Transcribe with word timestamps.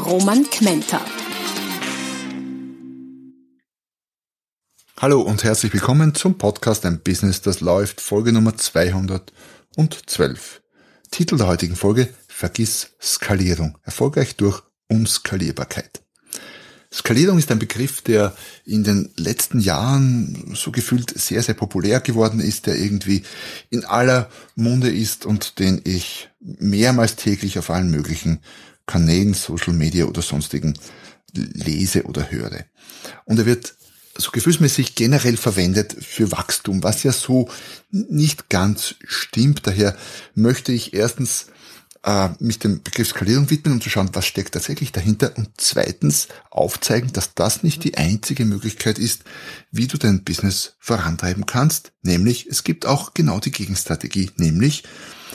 Roman 0.00 0.48
Kmenter. 0.48 1.04
Hallo 4.96 5.20
und 5.20 5.44
herzlich 5.44 5.74
willkommen 5.74 6.14
zum 6.14 6.38
Podcast 6.38 6.86
Ein 6.86 7.00
Business, 7.00 7.42
das 7.42 7.60
läuft, 7.60 8.00
Folge 8.00 8.32
Nummer 8.32 8.56
212. 8.56 10.62
Titel 11.10 11.36
der 11.36 11.48
heutigen 11.48 11.76
Folge 11.76 12.08
Vergiss 12.28 12.92
Skalierung. 13.00 13.76
Erfolgreich 13.82 14.36
durch 14.36 14.62
Unskalierbarkeit. 14.88 16.00
Skalierung 16.92 17.38
ist 17.38 17.52
ein 17.52 17.60
Begriff, 17.60 18.00
der 18.00 18.34
in 18.64 18.82
den 18.82 19.10
letzten 19.16 19.60
Jahren 19.60 20.52
so 20.54 20.72
gefühlt 20.72 21.16
sehr, 21.16 21.42
sehr 21.42 21.54
populär 21.54 22.00
geworden 22.00 22.40
ist, 22.40 22.66
der 22.66 22.76
irgendwie 22.76 23.22
in 23.68 23.84
aller 23.84 24.28
Munde 24.56 24.90
ist 24.90 25.26
und 25.26 25.60
den 25.60 25.82
ich 25.84 26.30
mehrmals 26.40 27.16
täglich 27.16 27.58
auf 27.58 27.70
allen 27.70 27.90
möglichen 27.90 28.40
Kanälen, 28.90 29.34
Social 29.34 29.72
Media 29.72 30.04
oder 30.06 30.22
sonstigen 30.22 30.74
lese 31.32 32.04
oder 32.04 32.30
höre. 32.30 32.64
Und 33.24 33.38
er 33.38 33.46
wird 33.46 33.74
so 34.16 34.30
gefühlsmäßig 34.30 34.94
generell 34.94 35.36
verwendet 35.36 35.96
für 36.00 36.32
Wachstum, 36.32 36.82
was 36.82 37.02
ja 37.02 37.12
so 37.12 37.48
nicht 37.90 38.48
ganz 38.48 38.96
stimmt. 39.04 39.66
Daher 39.66 39.96
möchte 40.34 40.72
ich 40.72 40.92
erstens 40.92 41.46
äh, 42.02 42.30
mich 42.38 42.58
dem 42.58 42.82
Begriff 42.82 43.08
Skalierung 43.08 43.50
widmen, 43.50 43.74
um 43.74 43.80
zu 43.80 43.90
schauen, 43.90 44.10
was 44.12 44.26
steckt 44.26 44.52
tatsächlich 44.52 44.92
dahinter 44.92 45.36
und 45.36 45.50
zweitens 45.56 46.28
aufzeigen, 46.50 47.12
dass 47.12 47.34
das 47.34 47.62
nicht 47.62 47.84
die 47.84 47.96
einzige 47.96 48.44
Möglichkeit 48.44 48.98
ist, 48.98 49.24
wie 49.70 49.86
du 49.86 49.98
dein 49.98 50.24
Business 50.24 50.74
vorantreiben 50.78 51.46
kannst, 51.46 51.92
nämlich 52.02 52.46
es 52.46 52.64
gibt 52.64 52.86
auch 52.86 53.14
genau 53.14 53.38
die 53.38 53.52
Gegenstrategie, 53.52 54.30
nämlich 54.36 54.84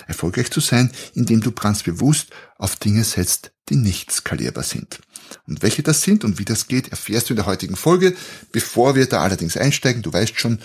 erfolgreich 0.07 0.51
zu 0.51 0.59
sein, 0.59 0.91
indem 1.13 1.41
du 1.41 1.51
ganz 1.51 1.83
bewusst 1.83 2.29
auf 2.57 2.75
Dinge 2.75 3.03
setzt, 3.03 3.51
die 3.69 3.75
nicht 3.75 4.11
skalierbar 4.11 4.63
sind. 4.63 4.99
Und 5.47 5.63
welche 5.63 5.83
das 5.83 6.01
sind 6.01 6.23
und 6.23 6.39
wie 6.39 6.45
das 6.45 6.67
geht, 6.67 6.89
erfährst 6.89 7.29
du 7.29 7.33
in 7.33 7.37
der 7.37 7.45
heutigen 7.45 7.75
Folge. 7.75 8.15
Bevor 8.51 8.95
wir 8.95 9.07
da 9.07 9.21
allerdings 9.21 9.57
einsteigen, 9.57 10.01
du 10.01 10.13
weißt 10.13 10.39
schon, 10.39 10.59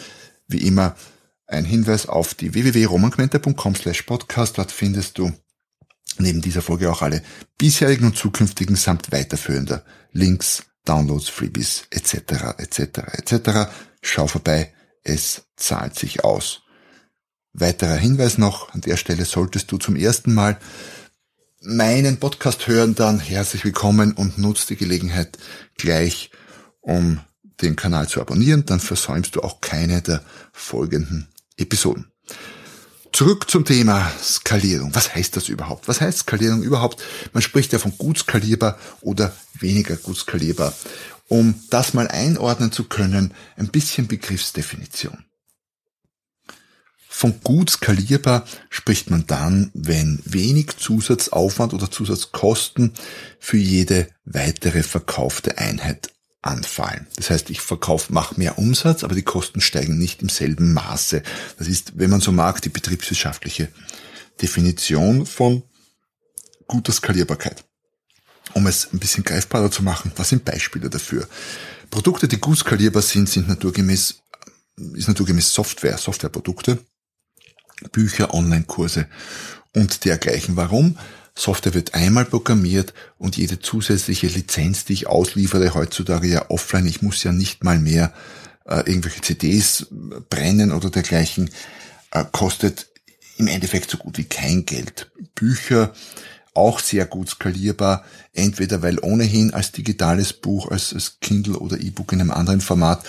wie 0.49 0.67
immer, 0.67 0.97
ein 1.47 1.65
Hinweis 1.65 2.07
auf 2.07 2.35
die 2.35 2.55
www.romanquenter.com 2.55 3.75
slash 3.75 4.03
podcast. 4.03 4.59
Dort 4.59 4.71
findest 4.71 5.19
du 5.19 5.33
neben 6.19 6.41
dieser 6.41 6.63
Folge 6.63 6.91
auch 6.91 7.03
alle 7.03 7.23
bisherigen 7.59 8.07
und 8.07 8.17
zukünftigen 8.17 8.77
samt 8.77 9.11
weiterführender 9.13 9.85
Links, 10.13 10.65
Downloads, 10.85 11.29
Freebies 11.29 11.85
etc. 11.91 12.59
etc. 12.59 12.79
etc. 13.13 13.71
Schau 14.03 14.27
vorbei, 14.27 14.73
es 15.03 15.43
zahlt 15.57 15.99
sich 15.99 16.25
aus. 16.25 16.63
Weiterer 17.53 17.97
Hinweis 17.97 18.39
noch, 18.39 18.73
an 18.73 18.81
der 18.81 18.97
Stelle 18.97 19.25
solltest 19.25 19.73
du 19.73 19.79
zum 19.79 19.97
ersten 19.97 20.35
Mal 20.35 20.59
meinen 21.61 22.19
Podcast 22.19 22.69
hören, 22.69 22.95
dann 22.95 23.19
herzlich 23.19 23.65
willkommen 23.65 24.13
und 24.13 24.39
nutzt 24.39 24.71
die 24.71 24.77
Gelegenheit 24.77 25.37
gleich, 25.77 26.31
um 26.81 27.21
den 27.61 27.77
Kanal 27.77 28.09
zu 28.09 28.21
abonnieren, 28.21 28.65
dann 28.67 28.81
versäumst 28.81 29.35
du 29.35 29.41
auch 29.41 29.61
keine 29.61 30.01
der 30.01 30.23
folgenden 30.53 31.29
Episoden. 31.57 32.11
Zurück 33.13 33.51
zum 33.51 33.65
Thema 33.65 34.11
Skalierung. 34.23 34.95
Was 34.95 35.15
heißt 35.15 35.37
das 35.37 35.49
überhaupt? 35.49 35.89
Was 35.89 36.01
heißt 36.01 36.21
Skalierung 36.21 36.63
überhaupt? 36.63 37.03
Man 37.33 37.43
spricht 37.43 37.73
ja 37.73 37.81
von 37.81 37.99
gut 37.99 38.19
skalierbar 38.19 38.79
oder 39.01 39.35
weniger 39.59 39.97
gut 39.97 40.17
skalierbar. 40.17 40.73
Um 41.27 41.55
das 41.71 41.95
mal 41.95 42.09
einordnen 42.09 42.71
zu 42.71 42.85
können, 42.85 43.35
ein 43.57 43.69
bisschen 43.69 44.07
Begriffsdefinition. 44.07 45.25
Von 47.21 47.43
gut 47.43 47.69
skalierbar 47.69 48.47
spricht 48.71 49.11
man 49.11 49.27
dann, 49.27 49.71
wenn 49.75 50.23
wenig 50.25 50.79
Zusatzaufwand 50.79 51.75
oder 51.75 51.91
Zusatzkosten 51.91 52.95
für 53.39 53.59
jede 53.59 54.09
weitere 54.25 54.83
verkaufte 54.83 55.59
Einheit 55.59 56.15
anfallen. 56.41 57.07
Das 57.17 57.29
heißt, 57.29 57.51
ich 57.51 57.61
verkaufe, 57.61 58.11
mache 58.11 58.37
mehr 58.39 58.57
Umsatz, 58.57 59.05
aber 59.05 59.15
die 59.15 59.21
Kosten 59.21 59.61
steigen 59.61 59.99
nicht 59.99 60.23
im 60.23 60.31
selben 60.31 60.73
Maße. 60.73 61.23
Das 61.59 61.69
ist, 61.69 61.99
wenn 61.99 62.09
man 62.09 62.23
so 62.23 62.33
mag, 62.33 62.63
die 62.63 62.71
betriebswirtschaftliche 62.71 63.69
Definition 64.41 65.27
von 65.27 65.63
guter 66.69 66.95
Skalierbarkeit. 66.95 67.67
Um 68.55 68.67
es 68.67 68.95
ein 68.95 68.99
bisschen 68.99 69.25
greifbarer 69.25 69.71
zu 69.71 69.83
machen, 69.83 70.11
was 70.17 70.31
sind 70.31 70.47
Beispiele 70.47 70.89
dafür? 70.89 71.29
Produkte, 71.91 72.29
die 72.29 72.41
gut 72.41 72.57
skalierbar 72.57 73.03
sind, 73.03 73.29
sind 73.29 73.47
naturgemäß, 73.47 74.23
ist 74.95 75.09
naturgemäß 75.09 75.53
Software, 75.53 75.99
Softwareprodukte, 75.99 76.79
Bücher, 77.93 78.35
Online-Kurse 78.35 79.07
und 79.75 80.05
dergleichen. 80.05 80.57
Warum? 80.57 80.97
Software 81.35 81.75
wird 81.75 81.95
einmal 81.95 82.25
programmiert 82.25 82.93
und 83.19 83.37
jede 83.37 83.61
zusätzliche 83.61 84.27
Lizenz, 84.27 84.85
die 84.85 84.93
ich 84.93 85.07
ausliefere, 85.07 85.75
heutzutage 85.75 86.29
ja 86.29 86.51
offline, 86.51 86.87
ich 86.87 87.03
muss 87.03 87.23
ja 87.23 87.33
nicht 87.33 87.65
mal 87.65 87.79
mehr 87.79 88.13
äh, 88.67 88.81
irgendwelche 88.81 89.23
CDs 89.23 89.87
brennen 90.29 90.73
oder 90.73 90.91
dergleichen, 90.91 91.51
äh, 92.11 92.25
kostet 92.31 92.89
im 93.37 93.47
Endeffekt 93.47 93.91
so 93.91 93.97
gut 93.97 94.19
wie 94.19 94.25
kein 94.25 94.67
Geld. 94.67 95.11
Bücher 95.35 95.95
auch 96.53 96.81
sehr 96.81 97.07
gut 97.07 97.31
skalierbar, 97.31 98.05
entweder 98.35 98.83
weil 98.83 98.99
ohnehin 99.01 99.55
als 99.55 99.73
digitales 99.73 100.33
Buch, 100.33 100.71
als, 100.71 100.93
als 100.93 101.21
Kindle 101.21 101.59
oder 101.59 101.81
E-Book 101.81 102.13
in 102.13 102.21
einem 102.21 102.33
anderen 102.33 102.61
Format 102.61 103.05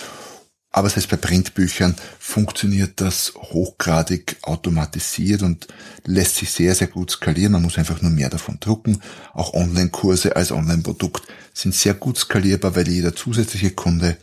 aber 0.72 0.88
heißt, 0.88 1.10
bei 1.10 1.18
Printbüchern 1.18 1.94
funktioniert 2.18 3.00
das 3.02 3.34
hochgradig 3.36 4.38
automatisiert 4.40 5.42
und 5.42 5.68
lässt 6.06 6.36
sich 6.36 6.50
sehr, 6.50 6.74
sehr 6.74 6.86
gut 6.86 7.10
skalieren. 7.10 7.52
Man 7.52 7.62
muss 7.62 7.76
einfach 7.76 8.00
nur 8.00 8.10
mehr 8.10 8.30
davon 8.30 8.58
drucken. 8.58 9.02
Auch 9.34 9.52
Online-Kurse 9.52 10.34
als 10.34 10.50
Online-Produkt 10.50 11.24
sind 11.52 11.74
sehr 11.74 11.92
gut 11.92 12.16
skalierbar, 12.16 12.74
weil 12.74 12.88
jeder 12.88 13.14
zusätzliche 13.14 13.72
Kunde 13.72 14.16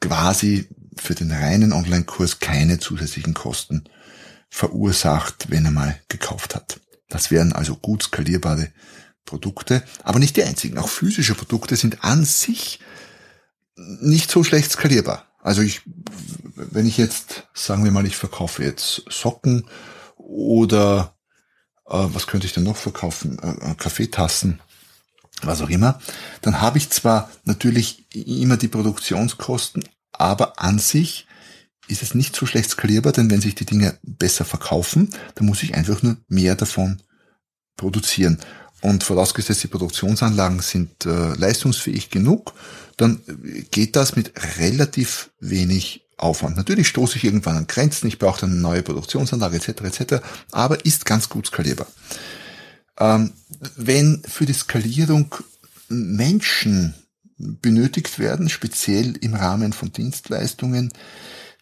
quasi 0.00 0.66
für 0.96 1.14
den 1.14 1.30
reinen 1.30 1.74
Online-Kurs 1.74 2.40
keine 2.40 2.78
zusätzlichen 2.78 3.34
Kosten 3.34 3.84
verursacht, 4.48 5.50
wenn 5.50 5.66
er 5.66 5.70
mal 5.72 5.98
gekauft 6.08 6.54
hat. 6.54 6.80
Das 7.10 7.30
wären 7.30 7.52
also 7.52 7.76
gut 7.76 8.04
skalierbare 8.04 8.68
Produkte, 9.26 9.82
aber 10.04 10.20
nicht 10.20 10.36
die 10.36 10.42
einzigen. 10.42 10.78
Auch 10.78 10.88
physische 10.88 11.34
Produkte 11.34 11.76
sind 11.76 12.02
an 12.02 12.24
sich 12.24 12.80
nicht 13.76 14.30
so 14.30 14.42
schlecht 14.42 14.70
skalierbar. 14.72 15.29
Also 15.42 15.62
ich, 15.62 15.82
wenn 16.54 16.86
ich 16.86 16.98
jetzt, 16.98 17.48
sagen 17.54 17.84
wir 17.84 17.90
mal, 17.90 18.06
ich 18.06 18.16
verkaufe 18.16 18.62
jetzt 18.62 19.04
Socken 19.08 19.66
oder 20.16 21.14
äh, 21.86 22.06
was 22.12 22.26
könnte 22.26 22.46
ich 22.46 22.52
denn 22.52 22.64
noch 22.64 22.76
verkaufen? 22.76 23.38
Äh, 23.38 23.70
äh, 23.70 23.74
Kaffeetassen, 23.74 24.60
was 25.42 25.62
auch 25.62 25.70
immer, 25.70 26.00
dann 26.42 26.60
habe 26.60 26.78
ich 26.78 26.90
zwar 26.90 27.30
natürlich 27.44 28.06
immer 28.14 28.56
die 28.56 28.68
Produktionskosten, 28.68 29.84
aber 30.12 30.60
an 30.60 30.78
sich 30.78 31.26
ist 31.88 32.02
es 32.02 32.14
nicht 32.14 32.36
so 32.36 32.46
schlecht 32.46 32.70
skalierbar, 32.70 33.12
denn 33.12 33.30
wenn 33.30 33.40
sich 33.40 33.54
die 33.54 33.66
Dinge 33.66 33.98
besser 34.02 34.44
verkaufen, 34.44 35.10
dann 35.34 35.46
muss 35.46 35.62
ich 35.62 35.74
einfach 35.74 36.02
nur 36.02 36.18
mehr 36.28 36.54
davon 36.54 37.02
produzieren. 37.76 38.38
Und 38.80 39.04
vorausgesetzt, 39.04 39.62
die 39.62 39.68
Produktionsanlagen 39.68 40.60
sind 40.60 41.04
äh, 41.04 41.34
leistungsfähig 41.34 42.10
genug, 42.10 42.54
dann 42.96 43.20
geht 43.70 43.96
das 43.96 44.16
mit 44.16 44.32
relativ 44.58 45.30
wenig 45.40 46.04
Aufwand. 46.16 46.56
Natürlich 46.56 46.88
stoße 46.88 47.16
ich 47.16 47.24
irgendwann 47.24 47.56
an 47.56 47.66
Grenzen, 47.66 48.06
ich 48.08 48.18
brauche 48.18 48.42
dann 48.42 48.50
eine 48.50 48.60
neue 48.60 48.82
Produktionsanlage 48.82 49.56
etc. 49.56 49.68
etc. 49.82 50.14
Aber 50.50 50.84
ist 50.84 51.06
ganz 51.06 51.28
gut 51.28 51.46
skalierbar. 51.46 51.86
Ähm, 52.98 53.32
wenn 53.76 54.22
für 54.28 54.46
die 54.46 54.52
Skalierung 54.52 55.34
Menschen 55.88 56.94
benötigt 57.38 58.18
werden, 58.18 58.48
speziell 58.50 59.16
im 59.16 59.34
Rahmen 59.34 59.72
von 59.72 59.92
Dienstleistungen, 59.92 60.92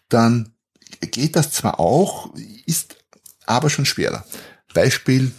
dann 0.09 0.51
geht 0.99 1.35
das 1.35 1.51
zwar 1.51 1.79
auch, 1.79 2.33
ist 2.65 2.97
aber 3.45 3.69
schon 3.69 3.85
schwerer. 3.85 4.25
Beispiel 4.73 5.31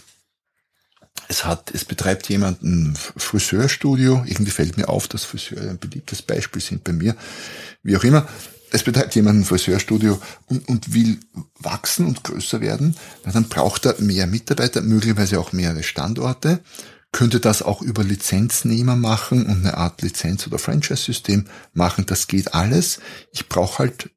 es 1.31 1.45
hat, 1.45 1.71
es 1.73 1.85
betreibt 1.85 2.27
jemand 2.27 2.61
ein 2.61 2.93
Friseurstudio. 2.95 4.23
Irgendwie 4.27 4.51
fällt 4.51 4.75
mir 4.75 4.89
auf, 4.89 5.07
dass 5.07 5.23
Friseure 5.23 5.69
ein 5.69 5.79
beliebtes 5.79 6.21
Beispiel 6.21 6.61
sind 6.61 6.83
bei 6.83 6.91
mir. 6.91 7.15
Wie 7.83 7.95
auch 7.95 8.03
immer. 8.03 8.27
Es 8.69 8.83
betreibt 8.83 9.15
jemand 9.15 9.39
ein 9.39 9.45
Friseurstudio 9.45 10.21
und, 10.47 10.67
und 10.67 10.93
will 10.93 11.19
wachsen 11.59 12.05
und 12.05 12.23
größer 12.25 12.59
werden. 12.59 12.95
Na, 13.23 13.31
dann 13.31 13.47
braucht 13.47 13.85
er 13.85 13.99
mehr 14.01 14.27
Mitarbeiter, 14.27 14.81
möglicherweise 14.81 15.39
auch 15.39 15.53
mehrere 15.53 15.83
Standorte. 15.83 16.59
könnte 17.13 17.39
das 17.39 17.61
auch 17.61 17.81
über 17.81 18.03
Lizenznehmer 18.03 18.95
machen 18.95 19.45
und 19.45 19.65
eine 19.65 19.77
Art 19.77 20.01
Lizenz- 20.01 20.47
oder 20.47 20.59
Franchise-System 20.59 21.45
machen. 21.73 22.05
Das 22.05 22.27
geht 22.27 22.53
alles. 22.53 22.99
Ich 23.31 23.47
brauche 23.47 23.79
halt 23.79 24.09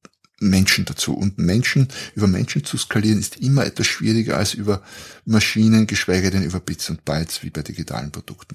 Menschen 0.48 0.84
dazu. 0.84 1.14
Und 1.14 1.38
Menschen, 1.38 1.88
über 2.14 2.26
Menschen 2.26 2.64
zu 2.64 2.76
skalieren, 2.76 3.18
ist 3.18 3.36
immer 3.36 3.64
etwas 3.64 3.86
schwieriger 3.86 4.36
als 4.36 4.54
über 4.54 4.82
Maschinen, 5.24 5.86
geschweige 5.86 6.30
denn 6.30 6.42
über 6.42 6.60
Bits 6.60 6.90
und 6.90 7.04
Bytes, 7.04 7.42
wie 7.42 7.50
bei 7.50 7.62
digitalen 7.62 8.10
Produkten. 8.10 8.54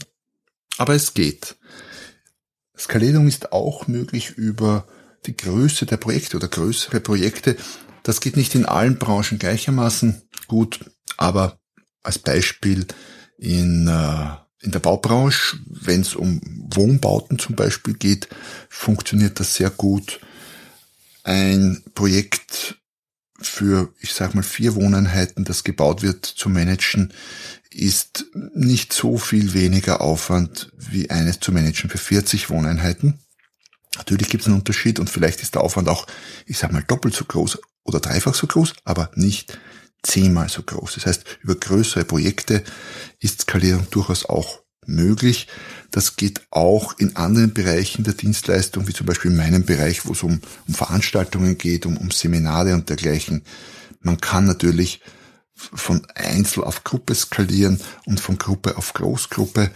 Aber 0.78 0.94
es 0.96 1.14
geht. 1.14 1.56
Skalierung 2.78 3.28
ist 3.28 3.52
auch 3.52 3.88
möglich 3.88 4.32
über 4.32 4.88
die 5.26 5.36
Größe 5.36 5.86
der 5.86 5.98
Projekte 5.98 6.38
oder 6.38 6.48
größere 6.48 7.02
Projekte. 7.02 7.58
Das 8.04 8.22
geht 8.22 8.38
nicht 8.38 8.56
in 8.56 8.66
allen 8.66 8.98
Branchen 8.98 9.38
gleichermaßen 9.38 10.22
gut, 10.48 10.80
aber 11.18 11.60
als 12.02 12.20
Beispiel 12.20 12.88
in, 13.38 13.88
äh, 13.88 14.30
in 14.62 14.72
der 14.72 14.80
Baubranche, 14.80 15.58
wenn 15.66 16.02
es 16.02 16.16
um 16.16 16.42
Wohnbauten 16.74 17.40
zum 17.40 17.56
Beispiel 17.56 17.94
geht, 17.94 18.30
funktioniert 18.70 19.40
das 19.40 19.56
sehr 19.56 19.70
gut. 19.70 20.20
Ein 21.30 21.84
Projekt 21.94 22.80
für, 23.40 23.94
ich 24.00 24.16
sag 24.16 24.34
mal, 24.34 24.42
vier 24.42 24.74
Wohneinheiten, 24.74 25.46
das 25.46 25.64
gebaut 25.64 26.02
wird, 26.02 26.26
zu 26.26 26.50
managen, 26.50 27.14
ist 27.70 28.26
nicht 28.56 28.94
so 28.94 29.20
viel 29.20 29.54
weniger 29.54 30.02
Aufwand 30.02 30.72
wie 30.76 31.12
eines 31.12 31.40
zu 31.40 31.52
managen 31.52 31.92
für 31.92 32.00
40 32.00 32.50
Wohneinheiten. 32.50 33.20
Natürlich 33.96 34.30
gibt 34.30 34.42
es 34.42 34.48
einen 34.48 34.58
Unterschied 34.58 35.00
und 35.00 35.08
vielleicht 35.08 35.44
ist 35.44 35.54
der 35.54 35.62
Aufwand 35.62 35.88
auch, 35.88 36.08
ich 36.48 36.58
sag 36.58 36.72
mal, 36.72 36.82
doppelt 36.82 37.14
so 37.14 37.26
groß 37.26 37.60
oder 37.84 38.00
dreifach 38.00 38.34
so 38.34 38.48
groß, 38.48 38.74
aber 38.84 39.12
nicht 39.14 39.60
zehnmal 40.02 40.50
so 40.50 40.64
groß. 40.64 40.96
Das 40.96 41.06
heißt, 41.06 41.26
über 41.44 41.54
größere 41.54 42.06
Projekte 42.06 42.64
ist 43.20 43.42
Skalierung 43.42 43.86
durchaus 43.92 44.26
auch 44.26 44.64
möglich. 44.86 45.48
Das 45.92 46.16
geht 46.16 46.42
auch 46.52 46.98
in 46.98 47.16
anderen 47.16 47.54
Bereichen 47.54 48.04
der 48.04 48.14
Dienstleistung, 48.14 48.88
wie 48.88 48.94
zum 48.94 49.06
Beispiel 49.06 49.32
in 49.32 49.38
meinem 49.38 49.66
Bereich, 49.66 50.06
wo 50.06 50.14
es 50.14 50.24
um, 50.24 50.42
um 50.68 50.74
Veranstaltungen 50.74 51.58
geht, 51.58 51.86
um, 51.86 51.98
um 51.98 52.12
Seminare 52.12 52.74
und 52.74 52.90
dergleichen. 52.90 53.44
Man 54.02 54.20
kann 54.20 54.46
natürlich 54.46 55.02
von 55.54 56.06
Einzel 56.16 56.64
auf 56.64 56.84
Gruppe 56.84 57.16
skalieren 57.16 57.80
und 58.06 58.20
von 58.20 58.38
Gruppe 58.38 58.78
auf 58.78 58.94
Großgruppe. 58.94 59.72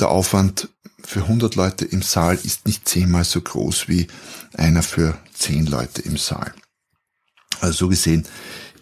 Der 0.00 0.08
Aufwand 0.08 0.68
für 1.04 1.22
100 1.22 1.54
Leute 1.54 1.84
im 1.84 2.02
Saal 2.02 2.38
ist 2.42 2.66
nicht 2.66 2.88
zehnmal 2.88 3.24
so 3.24 3.40
groß 3.40 3.88
wie 3.88 4.08
einer 4.54 4.82
für 4.82 5.16
10 5.34 5.66
Leute 5.66 6.02
im 6.02 6.16
Saal. 6.16 6.52
Also 7.60 7.72
so 7.72 7.88
gesehen 7.88 8.26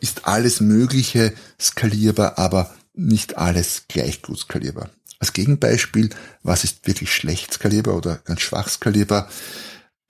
ist 0.01 0.27
alles 0.27 0.61
Mögliche 0.61 1.35
skalierbar, 1.61 2.39
aber 2.39 2.75
nicht 2.95 3.37
alles 3.37 3.85
gleich 3.89 4.23
gut 4.23 4.39
skalierbar. 4.39 4.91
Als 5.19 5.33
Gegenbeispiel, 5.33 6.11
was 6.43 6.65
ist 6.65 6.87
wirklich 6.87 7.13
schlecht 7.13 7.53
skalierbar 7.53 7.97
oder 7.97 8.17
ganz 8.25 8.41
schwach 8.41 8.69
skalierbar? 8.69 9.29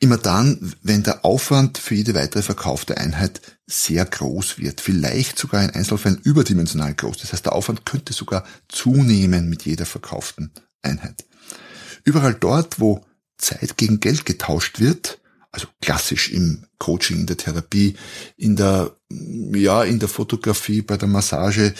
Immer 0.01 0.19
dann, 0.19 0.75
wenn 0.83 1.03
der 1.03 1.25
Aufwand 1.25 1.79
für 1.79 1.95
jede 1.95 2.15
weitere 2.15 2.43
verkaufte 2.43 2.99
Einheit 2.99 3.41
sehr 3.67 4.05
groß 4.05 4.59
wird, 4.59 4.81
vielleicht 4.81 5.39
sogar 5.39 5.65
in 5.65 5.71
Einzelfällen 5.71 6.21
überdimensional 6.23 6.95
groß. 6.95 7.19
Das 7.19 7.33
heißt, 7.33 7.47
der 7.47 7.55
Aufwand 7.55 7.85
könnte 7.85 8.13
sogar 8.13 8.45
zunehmen 8.69 9.49
mit 9.49 9.65
jeder 9.65 9.87
verkauften 9.87 10.53
Einheit. 10.83 11.25
Überall 12.05 12.35
dort, 12.35 12.79
wo 12.79 13.05
Zeit 13.39 13.77
gegen 13.77 13.99
Geld 13.99 14.25
getauscht 14.25 14.79
wird, 14.79 15.21
also 15.51 15.67
klassisch 15.81 16.31
im 16.31 16.67
Coaching, 16.79 17.21
in 17.21 17.27
der 17.27 17.37
Therapie, 17.37 17.97
in 18.37 18.57
der, 18.57 18.97
ja, 19.11 19.83
in 19.83 19.99
der 19.99 20.09
Fotografie, 20.09 20.83
bei 20.83 20.97
der 20.97 21.09
Massage, 21.09 21.75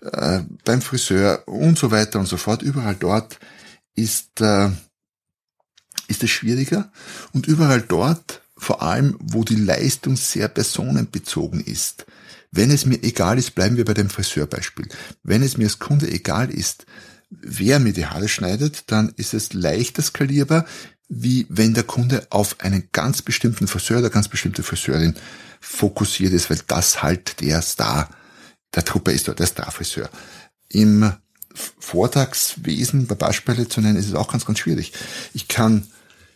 äh, 0.00 0.40
beim 0.64 0.82
Friseur 0.82 1.46
und 1.46 1.78
so 1.78 1.90
weiter 1.90 2.18
und 2.18 2.26
so 2.26 2.36
fort. 2.36 2.62
Überall 2.62 2.96
dort 2.96 3.38
ist, 3.94 4.40
äh, 4.40 4.70
ist 6.08 6.22
es 6.22 6.30
schwieriger 6.30 6.90
und 7.32 7.46
überall 7.46 7.82
dort, 7.82 8.42
vor 8.56 8.82
allem, 8.82 9.16
wo 9.20 9.42
die 9.42 9.56
Leistung 9.56 10.16
sehr 10.16 10.48
personenbezogen 10.48 11.60
ist. 11.60 12.04
Wenn 12.52 12.70
es 12.70 12.84
mir 12.84 13.02
egal 13.02 13.38
ist, 13.38 13.54
bleiben 13.54 13.76
wir 13.76 13.84
bei 13.84 13.94
dem 13.94 14.10
Friseurbeispiel. 14.10 14.88
Wenn 15.22 15.42
es 15.42 15.56
mir 15.56 15.64
als 15.64 15.78
Kunde 15.78 16.10
egal 16.10 16.50
ist, 16.50 16.84
wer 17.30 17.78
mir 17.78 17.92
die 17.92 18.06
Haare 18.06 18.28
schneidet, 18.28 18.84
dann 18.88 19.12
ist 19.16 19.34
es 19.34 19.52
leichter 19.52 20.02
skalierbar, 20.02 20.66
wie 21.08 21.46
wenn 21.48 21.74
der 21.74 21.84
Kunde 21.84 22.26
auf 22.30 22.60
einen 22.60 22.88
ganz 22.92 23.22
bestimmten 23.22 23.66
Friseur 23.66 23.98
oder 23.98 24.10
ganz 24.10 24.28
bestimmte 24.28 24.62
Friseurin 24.62 25.14
fokussiert 25.60 26.32
ist, 26.32 26.50
weil 26.50 26.60
das 26.66 27.02
halt 27.02 27.40
der 27.40 27.62
Star 27.62 28.08
der 28.74 28.84
Truppe 28.84 29.12
ist, 29.12 29.26
der 29.26 29.46
Starfriseur. 29.46 30.10
Im 30.68 31.12
Vortragswesen 31.54 33.06
bei 33.06 33.14
Beispiele 33.14 33.68
zu 33.68 33.80
nennen, 33.80 33.96
ist 33.96 34.08
es 34.08 34.14
auch 34.14 34.30
ganz, 34.30 34.46
ganz 34.46 34.58
schwierig. 34.60 34.92
Ich 35.34 35.48
kann, 35.48 35.86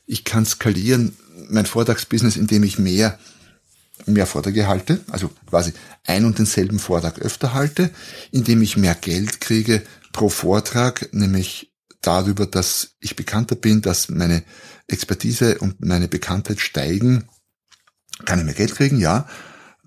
ich 0.06 0.25
kann 0.25 0.44
skalieren 0.44 1.16
mein 1.48 1.66
Vortragsbusiness, 1.66 2.36
indem 2.36 2.62
ich 2.64 2.78
mehr, 2.78 3.19
mehr 4.06 4.26
Vorträge 4.26 4.66
halte, 4.66 5.00
also 5.10 5.31
quasi 5.48 5.72
ein 6.04 6.25
und 6.25 6.38
denselben 6.38 6.78
Vortrag 6.78 7.19
öfter 7.20 7.54
halte, 7.54 7.90
indem 8.31 8.62
ich 8.62 8.76
mehr 8.76 8.94
Geld 8.94 9.40
kriege 9.40 9.82
pro 10.12 10.28
Vortrag, 10.28 11.08
nämlich 11.12 11.72
darüber, 12.00 12.46
dass 12.46 12.96
ich 13.00 13.16
bekannter 13.16 13.56
bin, 13.56 13.82
dass 13.82 14.08
meine 14.08 14.42
Expertise 14.87 15.58
und 15.58 15.84
meine 15.84 16.08
Bekanntheit 16.08 16.60
steigen, 16.60 17.25
kann 18.25 18.38
ich 18.38 18.44
mehr 18.44 18.54
Geld 18.54 18.75
kriegen, 18.75 18.98
ja. 18.98 19.28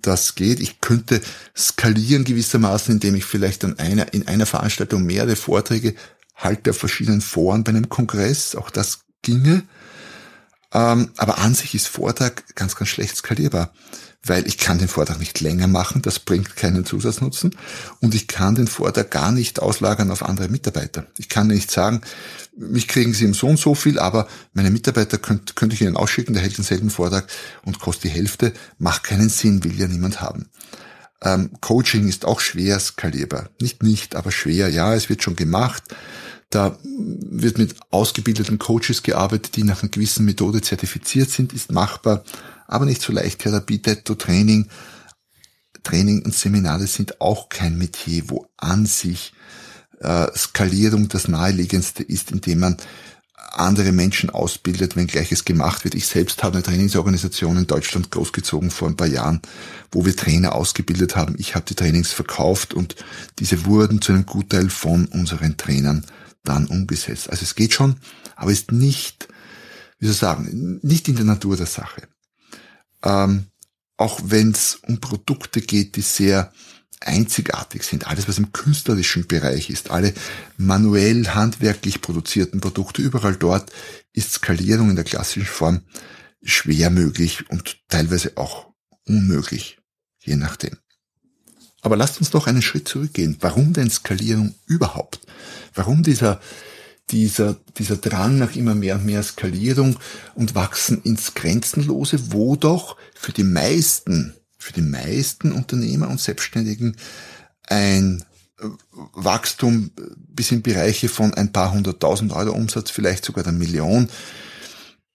Das 0.02 0.36
geht. 0.36 0.60
Ich 0.60 0.82
könnte 0.82 1.22
skalieren 1.56 2.24
gewissermaßen, 2.24 2.96
indem 2.96 3.16
ich 3.16 3.26
vielleicht 3.26 3.64
an 3.66 3.80
einer, 3.80 4.14
in 4.14 4.28
einer 4.28 4.46
Veranstaltung 4.46 5.04
mehrere 5.04 5.36
Vorträge 5.36 5.96
halte 6.36 6.70
auf 6.70 6.78
verschiedenen 6.78 7.22
Foren 7.22 7.64
bei 7.64 7.70
einem 7.70 7.90
Kongress. 7.90 8.56
Auch 8.56 8.70
das 8.70 9.06
ginge. 9.22 9.64
Ähm, 10.74 11.12
aber 11.18 11.38
an 11.40 11.54
sich 11.54 11.76
ist 11.76 11.88
Vortrag 11.88 12.56
ganz, 12.56 12.76
ganz 12.76 12.90
schlecht 12.90 13.16
skalierbar 13.16 13.72
weil 14.30 14.48
ich 14.48 14.58
kann 14.58 14.78
den 14.78 14.88
Vortrag 14.88 15.20
nicht 15.20 15.40
länger 15.42 15.68
machen, 15.68 16.02
das 16.02 16.20
bringt 16.20 16.56
keinen 16.56 16.86
Zusatznutzen 16.86 17.56
und 18.00 18.16
ich 18.16 18.28
kann 18.28 18.56
den 18.56 18.68
Vortrag 18.68 19.12
gar 19.12 19.32
nicht 19.32 19.60
auslagern 19.62 20.12
auf 20.12 20.24
andere 20.24 20.50
Mitarbeiter. 20.50 21.08
Ich 21.18 21.30
kann 21.30 21.48
nicht 21.48 21.72
sagen, 21.72 22.02
mich 22.56 22.88
kriegen 22.88 23.14
Sie 23.14 23.26
im 23.26 23.34
so 23.34 23.48
und 23.48 23.60
so 23.60 23.76
viel, 23.76 24.00
aber 24.00 24.28
meine 24.54 24.72
Mitarbeiter 24.72 25.18
könnte 25.18 25.54
könnt 25.54 25.74
ich 25.74 25.82
Ihnen 25.82 25.98
ausschicken, 25.98 26.34
der 26.34 26.44
hält 26.44 26.58
denselben 26.58 26.90
Vortrag 26.90 27.28
und 27.64 27.80
kostet 27.80 28.06
die 28.06 28.16
Hälfte, 28.16 28.54
macht 28.78 29.04
keinen 29.04 29.30
Sinn, 29.30 29.64
will 29.64 29.80
ja 29.80 29.88
niemand 29.88 30.22
haben. 30.22 30.50
Ähm, 31.22 31.52
Coaching 31.62 32.08
ist 32.08 32.26
auch 32.26 32.40
schwer 32.40 32.80
skalierbar. 32.80 33.50
Nicht 33.60 33.82
nicht, 33.82 34.16
aber 34.16 34.32
schwer. 34.32 34.70
Ja, 34.70 34.94
es 34.94 35.10
wird 35.10 35.24
schon 35.24 35.36
gemacht. 35.36 35.84
Da 36.50 36.78
wird 36.84 37.58
mit 37.58 37.76
ausgebildeten 37.92 38.58
Coaches 38.58 39.04
gearbeitet, 39.04 39.56
die 39.58 39.64
nach 39.64 39.82
einer 39.82 39.92
gewissen 39.92 40.26
Methode 40.26 40.62
zertifiziert 40.62 41.30
sind, 41.30 41.52
ist 41.54 41.72
machbar 41.72 42.24
aber 42.68 42.86
nicht 42.86 43.02
so 43.02 43.14
leicht. 43.14 43.40
Therapie, 43.40 43.82
Detto, 43.82 44.16
Training, 44.16 44.68
Training 45.84 46.24
und 46.24 46.34
Seminare 46.34 46.86
sind 46.86 47.22
auch 47.22 47.50
kein 47.50 47.78
Metier, 47.78 48.30
wo 48.30 48.48
an 48.58 48.86
sich 48.86 49.34
äh, 50.02 50.28
Skalierung 50.36 51.08
das 51.08 51.28
naheliegendste 51.28 52.04
ist, 52.04 52.32
indem 52.32 52.60
man 52.60 52.78
andere 53.54 53.92
Menschen 53.92 54.30
ausbildet, 54.30 54.96
wenn 54.96 55.08
gleiches 55.08 55.46
gemacht 55.46 55.84
wird. 55.84 55.96
Ich 55.96 56.06
selbst 56.06 56.44
habe 56.44 56.56
eine 56.56 56.64
Trainingsorganisation 56.64 57.58
in 57.58 57.66
Deutschland 57.68 58.12
großgezogen 58.12 58.70
vor 58.70 58.90
ein 58.90 58.98
paar 58.98 59.08
Jahren, 59.08 59.42
wo 59.92 60.06
wir 60.06 60.16
Trainer 60.16 60.54
ausgebildet 60.54 61.16
haben. 61.16 61.36
Ich 61.40 61.56
habe 61.56 61.66
die 61.66 61.74
Trainings 61.74 62.12
verkauft 62.12 62.74
und 62.74 62.96
diese 63.40 63.66
wurden 63.66 64.02
zu 64.02 64.12
einem 64.12 64.26
Gutteil 64.26 64.70
von 64.70 65.06
unseren 65.06 65.58
Trainern 65.58 66.06
dann 66.48 66.66
umgesetzt. 66.68 67.30
Also 67.30 67.44
es 67.44 67.56
geht 67.56 67.74
schon, 67.74 67.98
aber 68.36 68.52
ist 68.52 68.72
nicht, 68.72 69.28
wie 70.00 70.06
soll 70.06 70.14
ich 70.14 70.20
sagen, 70.20 70.80
nicht 70.82 71.08
in 71.08 71.16
der 71.16 71.26
Natur 71.26 71.58
der 71.58 71.66
Sache 71.66 72.08
ähm, 73.04 73.48
auch 73.98 74.20
wenn 74.24 74.52
es 74.52 74.80
um 74.88 75.00
Produkte 75.00 75.62
geht, 75.62 75.96
die 75.96 76.02
sehr 76.02 76.52
einzigartig 77.00 77.84
sind. 77.84 78.08
Alles, 78.08 78.28
was 78.28 78.38
im 78.38 78.52
künstlerischen 78.52 79.28
Bereich 79.28 79.70
ist, 79.70 79.92
alle 79.92 80.14
manuell 80.58 81.28
handwerklich 81.28 82.02
produzierten 82.02 82.60
Produkte, 82.60 83.02
überall 83.02 83.36
dort 83.36 83.72
ist 84.14 84.34
Skalierung 84.34 84.90
in 84.90 84.96
der 84.96 85.06
klassischen 85.06 85.46
Form 85.46 85.82
schwer 86.44 86.90
möglich 86.90 87.50
und 87.50 87.80
teilweise 87.88 88.34
auch 88.36 88.72
unmöglich, 89.06 89.80
je 90.20 90.36
nachdem. 90.36 90.78
Aber 91.82 91.96
lasst 91.96 92.20
uns 92.20 92.32
doch 92.32 92.48
einen 92.48 92.62
Schritt 92.62 92.88
zurückgehen. 92.88 93.38
Warum 93.40 93.74
denn 93.74 93.90
Skalierung 93.90 94.56
überhaupt? 94.66 95.20
Warum 95.74 96.04
dieser 96.04 96.40
dieser, 97.10 97.56
dieser 97.78 97.98
Drang 97.98 98.38
nach 98.38 98.56
immer 98.56 98.76
mehr 98.76 98.96
und 98.96 99.06
mehr 99.06 99.24
Skalierung 99.24 99.98
und 100.36 100.56
wachsen 100.56 101.02
ins 101.04 101.34
Grenzenlose, 101.34 102.34
wo 102.34 102.56
doch 102.56 102.98
für 103.16 103.32
die 103.32 103.44
meisten, 103.44 104.36
für 104.58 104.74
die 104.74 104.82
meisten 104.82 105.52
Unternehmer 105.52 106.10
und 106.10 106.20
Selbstständigen 106.20 106.98
ein 107.64 108.26
Wachstum 109.14 109.92
bis 110.18 110.52
in 110.52 110.64
Bereiche 110.64 111.10
von 111.10 111.34
ein 111.34 111.54
paar 111.54 111.72
hunderttausend 111.72 112.34
Euro 112.34 112.52
Umsatz, 112.52 112.90
vielleicht 112.90 113.24
sogar 113.24 113.44
der 113.44 113.54
Million, 113.54 114.10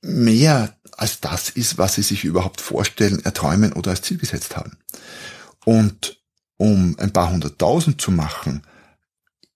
mehr 0.00 0.74
als 0.92 1.20
das 1.20 1.50
ist, 1.50 1.78
was 1.78 1.94
sie 1.94 2.02
sich 2.02 2.24
überhaupt 2.24 2.60
vorstellen, 2.60 3.24
erträumen 3.24 3.72
oder 3.72 3.90
als 3.90 4.02
Ziel 4.02 4.18
gesetzt 4.18 4.56
haben. 4.56 4.78
Und 5.64 6.21
um 6.62 6.96
ein 7.00 7.12
paar 7.12 7.32
hunderttausend 7.32 8.00
zu 8.00 8.12
machen, 8.12 8.62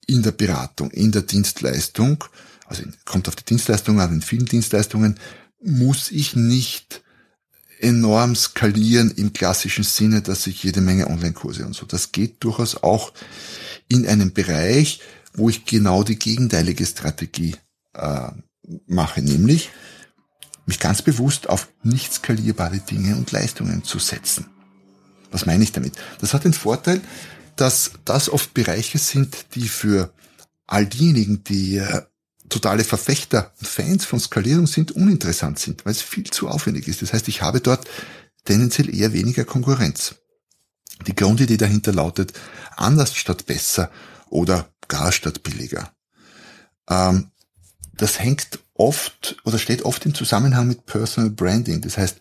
in 0.08 0.25
der 0.25 0.32
Beratung, 0.32 0.90
in 0.90 1.12
der 1.12 1.22
Dienstleistung, 1.22 2.25
also 2.66 2.82
kommt 3.04 3.28
auf 3.28 3.36
die 3.36 3.44
Dienstleistung 3.44 4.00
an, 4.00 4.12
in 4.12 4.22
vielen 4.22 4.46
Dienstleistungen, 4.46 5.14
muss 5.62 6.10
ich 6.10 6.34
nicht 6.34 7.04
enorm 7.78 8.34
skalieren 8.34 9.12
im 9.12 9.32
klassischen 9.32 9.84
Sinne, 9.84 10.20
dass 10.20 10.48
ich 10.48 10.64
jede 10.64 10.80
Menge 10.80 11.06
Online-Kurse 11.06 11.64
und 11.64 11.76
so. 11.76 11.86
Das 11.86 12.10
geht 12.10 12.42
durchaus 12.42 12.82
auch 12.82 13.12
in 13.86 14.04
einem 14.08 14.32
Bereich, 14.32 15.00
wo 15.32 15.48
ich 15.48 15.64
genau 15.64 16.02
die 16.02 16.18
gegenteilige 16.18 16.86
Strategie 16.86 17.54
äh, 17.94 18.30
mache, 18.88 19.22
nämlich 19.22 19.70
mich 20.66 20.80
ganz 20.80 21.02
bewusst 21.02 21.48
auf 21.48 21.68
nicht 21.84 22.12
skalierbare 22.12 22.78
Dinge 22.78 23.14
und 23.14 23.30
Leistungen 23.30 23.84
zu 23.84 24.00
setzen. 24.00 24.55
Was 25.30 25.47
meine 25.47 25.64
ich 25.64 25.73
damit? 25.73 25.95
Das 26.21 26.35
hat 26.35 26.45
den 26.45 26.52
Vorteil, 26.52 27.00
dass 27.56 27.92
das 28.04 28.28
oft 28.28 28.54
Bereiche 28.54 28.99
sind, 28.99 29.54
die 29.54 29.68
für 29.68 30.12
all 30.66 30.87
diejenigen, 30.87 31.45
die 31.45 31.78
äh, 31.78 32.02
totale 32.49 32.85
Verfechter 32.85 33.52
und 33.59 33.66
Fans 33.66 34.04
von 34.04 34.21
Skalierung 34.21 34.66
sind, 34.66 34.92
uninteressant 34.92 35.59
sind, 35.59 35.85
weil 35.85 35.92
es 35.92 36.02
viel 36.02 36.25
zu 36.25 36.49
aufwendig 36.49 36.88
ist. 36.88 37.02
Das 37.02 37.12
heißt, 37.12 37.28
ich 37.28 37.42
habe 37.42 37.61
dort 37.61 37.88
tendenziell 38.45 38.95
eher 38.95 39.12
weniger 39.12 39.45
Konkurrenz. 39.45 40.16
Die 41.06 41.14
Grundidee 41.14 41.56
dahinter 41.56 41.92
lautet 41.92 42.33
anders 42.76 43.14
statt 43.14 43.47
besser 43.47 43.90
oder 44.28 44.68
gar 44.88 45.12
statt 45.12 45.42
billiger. 45.42 45.92
Ähm, 46.88 47.30
das 47.95 48.18
hängt 48.18 48.61
oft 48.75 49.37
oder 49.45 49.59
steht 49.59 49.83
oft 49.83 50.04
im 50.06 50.14
Zusammenhang 50.14 50.68
mit 50.68 50.87
Personal 50.87 51.30
Branding. 51.30 51.80
Das 51.80 51.97
heißt, 51.99 52.18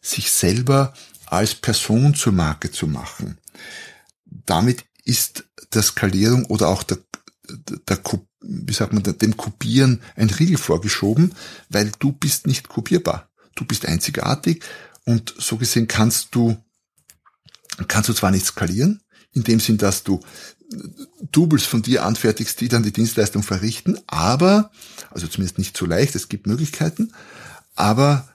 sich 0.00 0.30
selber 0.30 0.94
als 1.26 1.54
Person 1.54 2.14
zur 2.14 2.32
Marke 2.32 2.70
zu 2.70 2.86
machen. 2.86 3.38
Damit 4.24 4.84
ist 5.04 5.44
der 5.72 5.82
Skalierung 5.82 6.44
oder 6.46 6.68
auch 6.68 6.82
der, 6.82 6.98
der, 7.88 8.00
wie 8.40 8.72
sagt 8.72 8.92
man, 8.92 9.02
dem 9.02 9.36
Kopieren 9.36 10.02
ein 10.16 10.30
Riegel 10.30 10.58
vorgeschoben, 10.58 11.34
weil 11.68 11.92
du 11.98 12.12
bist 12.12 12.46
nicht 12.46 12.68
kopierbar. 12.68 13.28
Du 13.54 13.64
bist 13.64 13.86
einzigartig 13.86 14.62
und 15.04 15.34
so 15.38 15.56
gesehen 15.56 15.88
kannst 15.88 16.34
du, 16.34 16.56
kannst 17.88 18.08
du 18.08 18.12
zwar 18.12 18.30
nicht 18.30 18.46
skalieren, 18.46 19.00
in 19.32 19.44
dem 19.44 19.60
Sinn, 19.60 19.78
dass 19.78 20.02
du 20.02 20.20
Doubles 21.30 21.64
von 21.64 21.82
dir 21.82 22.04
anfertigst, 22.04 22.60
die 22.60 22.68
dann 22.68 22.82
die 22.82 22.92
Dienstleistung 22.92 23.44
verrichten, 23.44 24.00
aber, 24.08 24.72
also 25.10 25.28
zumindest 25.28 25.58
nicht 25.58 25.76
so 25.76 25.86
leicht, 25.86 26.16
es 26.16 26.28
gibt 26.28 26.48
Möglichkeiten, 26.48 27.12
aber 27.76 28.28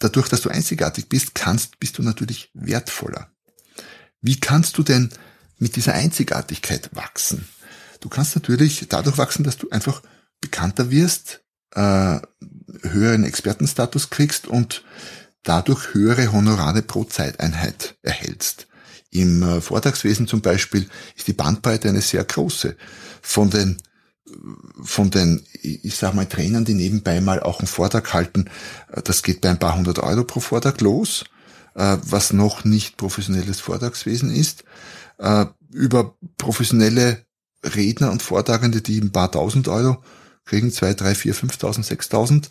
dadurch, 0.00 0.28
dass 0.28 0.40
du 0.40 0.48
einzigartig 0.48 1.08
bist, 1.08 1.34
kannst, 1.34 1.78
bist 1.78 1.98
du 1.98 2.02
natürlich 2.02 2.50
wertvoller. 2.54 3.30
Wie 4.20 4.40
kannst 4.40 4.76
du 4.76 4.82
denn 4.82 5.10
mit 5.58 5.76
dieser 5.76 5.94
Einzigartigkeit 5.94 6.90
wachsen? 6.92 7.48
Du 8.00 8.08
kannst 8.08 8.34
natürlich 8.34 8.86
dadurch 8.88 9.18
wachsen, 9.18 9.44
dass 9.44 9.58
du 9.58 9.70
einfach 9.70 10.02
bekannter 10.40 10.90
wirst, 10.90 11.42
äh, 11.72 12.18
höheren 12.82 13.24
Expertenstatus 13.24 14.10
kriegst 14.10 14.48
und 14.48 14.84
dadurch 15.42 15.94
höhere 15.94 16.32
Honorare 16.32 16.82
pro 16.82 17.04
Zeiteinheit 17.04 17.96
erhältst. 18.02 18.66
Im 19.10 19.42
äh, 19.42 19.60
Vortragswesen 19.60 20.26
zum 20.26 20.40
Beispiel 20.40 20.88
ist 21.16 21.28
die 21.28 21.32
Bandbreite 21.32 21.88
eine 21.88 22.00
sehr 22.00 22.24
große. 22.24 22.76
Von 23.22 23.50
den 23.50 23.76
von 24.82 25.10
den, 25.10 25.42
ich 25.62 25.96
sag 25.96 26.14
mal, 26.14 26.26
Trainern, 26.26 26.64
die 26.64 26.74
nebenbei 26.74 27.20
mal 27.20 27.40
auch 27.40 27.60
einen 27.60 27.66
Vortrag 27.66 28.12
halten, 28.12 28.46
äh, 28.92 29.02
das 29.02 29.22
geht 29.22 29.40
bei 29.40 29.50
ein 29.50 29.58
paar 29.58 29.76
hundert 29.76 29.98
Euro 29.98 30.24
pro 30.24 30.40
Vortrag 30.40 30.80
los, 30.80 31.24
äh, 31.74 31.96
was 32.02 32.32
noch 32.32 32.64
nicht 32.64 32.96
professionelles 32.96 33.60
Vortragswesen 33.60 34.34
ist, 34.34 34.64
über 35.70 36.14
professionelle 36.38 37.26
Redner 37.62 38.10
und 38.10 38.22
Vortragende, 38.22 38.80
die 38.80 38.98
ein 38.98 39.12
paar 39.12 39.30
tausend 39.30 39.68
Euro 39.68 40.02
kriegen, 40.50 40.72
zwei, 40.72 40.94
drei, 40.94 41.14
vier, 41.14 41.32
fünftausend, 41.32 41.86
sechstausend, 41.86 42.48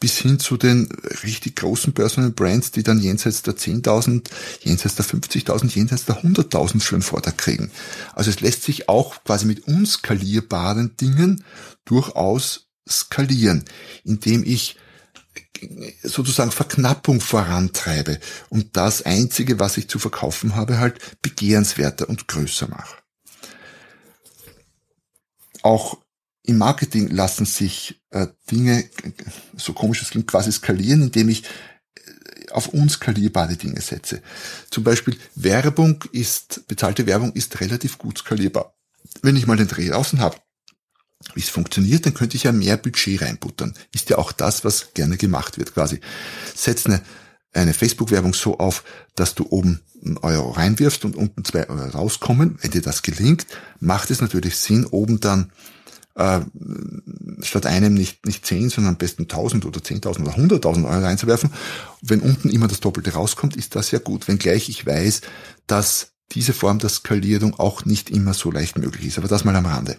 bis 0.00 0.16
hin 0.16 0.38
zu 0.38 0.56
den 0.56 0.90
richtig 1.22 1.56
großen 1.56 1.92
Personal 1.92 2.30
Brands, 2.30 2.70
die 2.70 2.82
dann 2.82 2.98
jenseits 2.98 3.42
der 3.42 3.56
zehntausend, 3.56 4.30
jenseits 4.62 4.94
der 4.94 5.04
fünfzigtausend, 5.04 5.74
jenseits 5.74 6.06
der 6.06 6.22
hunderttausend 6.22 6.82
für 6.82 6.94
einen 6.94 7.02
Vortrag 7.02 7.36
kriegen. 7.36 7.70
Also 8.14 8.30
es 8.30 8.40
lässt 8.40 8.62
sich 8.62 8.88
auch 8.88 9.22
quasi 9.22 9.44
mit 9.44 9.68
unskalierbaren 9.68 10.96
Dingen 10.96 11.44
durchaus 11.84 12.70
skalieren, 12.88 13.64
indem 14.02 14.44
ich 14.44 14.78
sozusagen 16.02 16.50
Verknappung 16.50 17.20
vorantreibe 17.20 18.18
und 18.48 18.76
das 18.78 19.02
Einzige, 19.02 19.60
was 19.60 19.76
ich 19.76 19.88
zu 19.88 19.98
verkaufen 19.98 20.56
habe, 20.56 20.78
halt 20.78 20.98
begehrenswerter 21.20 22.08
und 22.08 22.26
größer 22.28 22.68
mache. 22.68 22.96
Auch 25.62 26.01
im 26.44 26.58
Marketing 26.58 27.08
lassen 27.08 27.46
sich 27.46 28.00
äh, 28.10 28.26
Dinge, 28.50 28.84
so 29.56 29.72
komisch 29.72 30.02
es 30.02 30.10
klingt, 30.10 30.26
quasi 30.26 30.50
skalieren, 30.50 31.02
indem 31.02 31.28
ich 31.28 31.44
äh, 31.44 32.50
auf 32.50 32.68
unskalierbare 32.68 33.56
Dinge 33.56 33.80
setze. 33.80 34.22
Zum 34.70 34.82
Beispiel 34.82 35.16
Werbung 35.34 36.04
ist, 36.12 36.66
bezahlte 36.66 37.06
Werbung 37.06 37.32
ist 37.32 37.60
relativ 37.60 37.98
gut 37.98 38.18
skalierbar. 38.18 38.74
Wenn 39.22 39.36
ich 39.36 39.46
mal 39.46 39.56
den 39.56 39.68
Dreh 39.68 39.88
draußen 39.88 40.18
habe, 40.20 40.36
wie 41.34 41.40
es 41.40 41.48
funktioniert, 41.48 42.04
dann 42.06 42.14
könnte 42.14 42.36
ich 42.36 42.42
ja 42.42 42.52
mehr 42.52 42.76
Budget 42.76 43.22
reinbuttern. 43.22 43.74
Ist 43.94 44.10
ja 44.10 44.18
auch 44.18 44.32
das, 44.32 44.64
was 44.64 44.92
gerne 44.94 45.16
gemacht 45.16 45.58
wird 45.58 45.74
quasi. 45.74 46.00
Setz 46.54 46.86
eine, 46.86 47.00
eine 47.52 47.74
Facebook-Werbung 47.74 48.34
so 48.34 48.58
auf, 48.58 48.82
dass 49.14 49.36
du 49.36 49.46
oben 49.48 49.80
einen 50.04 50.18
Euro 50.18 50.50
reinwirfst 50.50 51.04
und 51.04 51.14
unten 51.14 51.44
zwei 51.44 51.68
Euro 51.68 51.90
rauskommen. 51.90 52.58
Wenn 52.60 52.72
dir 52.72 52.82
das 52.82 53.02
gelingt, 53.02 53.46
macht 53.78 54.10
es 54.10 54.20
natürlich 54.20 54.56
Sinn, 54.56 54.84
oben 54.84 55.20
dann 55.20 55.52
äh, 56.14 56.40
statt 57.40 57.66
einem 57.66 57.94
nicht, 57.94 58.26
nicht 58.26 58.46
10, 58.46 58.70
sondern 58.70 58.94
am 58.94 58.98
besten 58.98 59.22
1000 59.22 59.64
oder 59.64 59.80
10.000 59.80 60.22
oder 60.22 60.32
100.000 60.32 60.84
Euro 60.84 61.04
reinzuwerfen. 61.04 61.50
Wenn 62.00 62.20
unten 62.20 62.50
immer 62.50 62.68
das 62.68 62.80
Doppelte 62.80 63.12
rauskommt, 63.12 63.56
ist 63.56 63.74
das 63.74 63.90
ja 63.90 63.98
gut. 63.98 64.28
Wenngleich 64.28 64.68
ich 64.68 64.86
weiß, 64.86 65.22
dass 65.66 66.12
diese 66.32 66.52
Form 66.52 66.78
der 66.78 66.90
Skalierung 66.90 67.58
auch 67.58 67.84
nicht 67.84 68.10
immer 68.10 68.34
so 68.34 68.50
leicht 68.50 68.78
möglich 68.78 69.06
ist. 69.06 69.18
Aber 69.18 69.28
das 69.28 69.44
mal 69.44 69.56
am 69.56 69.66
Rande. 69.66 69.98